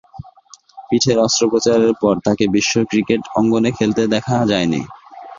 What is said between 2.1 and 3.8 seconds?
তাকে বিশ্ব ক্রিকেট অঙ্গনে